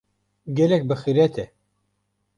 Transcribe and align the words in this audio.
Gelek 0.57 0.83
bixîret 0.89 1.35
e. 1.45 1.45